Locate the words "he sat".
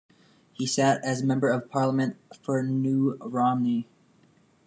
0.53-1.05